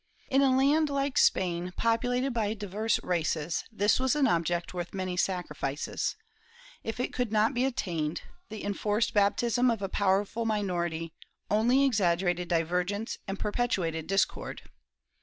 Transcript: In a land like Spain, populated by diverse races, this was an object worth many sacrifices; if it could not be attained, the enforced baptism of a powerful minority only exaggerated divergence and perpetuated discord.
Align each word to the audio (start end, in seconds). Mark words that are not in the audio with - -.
In 0.31 0.41
a 0.41 0.49
land 0.57 0.89
like 0.89 1.19
Spain, 1.19 1.73
populated 1.77 2.33
by 2.33 2.55
diverse 2.55 2.99
races, 3.03 3.65
this 3.71 3.99
was 3.99 4.15
an 4.15 4.25
object 4.27 4.73
worth 4.73 4.95
many 4.95 5.15
sacrifices; 5.15 6.15
if 6.83 6.99
it 6.99 7.13
could 7.13 7.31
not 7.31 7.53
be 7.53 7.65
attained, 7.65 8.23
the 8.49 8.63
enforced 8.63 9.13
baptism 9.13 9.69
of 9.69 9.83
a 9.83 9.89
powerful 9.89 10.43
minority 10.43 11.13
only 11.51 11.85
exaggerated 11.85 12.47
divergence 12.47 13.19
and 13.27 13.37
perpetuated 13.37 14.07
discord. 14.07 14.63